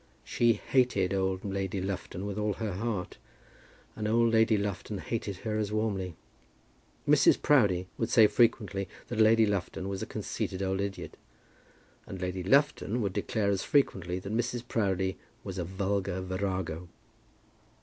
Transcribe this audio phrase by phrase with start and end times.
[0.23, 3.19] She hated old Lady Lufton with all her heart,
[3.95, 6.15] and old Lady Lufton hated her as warmly.
[7.07, 7.39] Mrs.
[7.39, 11.17] Proudie would say frequently that Lady Lufton was a conceited old idiot,
[12.07, 14.67] and Lady Lufton would declare as frequently that Mrs.
[14.67, 16.87] Proudie was a vulgar virago.